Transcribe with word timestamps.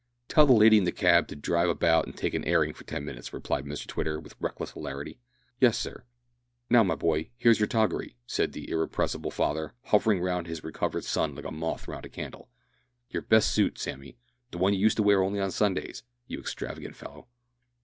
"Tell 0.27 0.47
the 0.47 0.53
lady 0.53 0.79
in 0.79 0.85
the 0.85 0.91
cab 0.91 1.27
to 1.27 1.35
drive 1.35 1.69
about 1.69 2.07
and 2.07 2.17
take 2.17 2.33
an 2.33 2.43
airing 2.45 2.73
for 2.73 2.83
ten 2.85 3.05
minutes," 3.05 3.31
replied 3.33 3.65
Mr 3.65 3.85
Twitter 3.85 4.19
with 4.19 4.33
reckless 4.39 4.71
hilarity. 4.71 5.19
"Yes, 5.59 5.77
sir." 5.77 6.05
"Now, 6.71 6.81
my 6.81 6.95
boy, 6.95 7.29
here's 7.37 7.59
your 7.59 7.67
toggery," 7.67 8.15
said 8.25 8.53
the 8.53 8.67
irrepressible 8.71 9.29
father, 9.29 9.73
hovering 9.83 10.19
round 10.19 10.47
his 10.47 10.63
recovered 10.63 11.03
son 11.03 11.35
like 11.35 11.45
a 11.45 11.51
moth 11.51 11.87
round 11.87 12.07
a 12.07 12.09
candle 12.09 12.49
"your 13.11 13.21
best 13.21 13.51
suit, 13.51 13.77
Sammy; 13.77 14.17
the 14.49 14.57
one 14.57 14.73
you 14.73 14.79
used 14.79 14.97
to 14.97 15.03
wear 15.03 15.21
only 15.21 15.39
on 15.39 15.51
Sundays, 15.51 16.01
you 16.25 16.39
extravagant 16.39 16.95
fellow." 16.95 17.27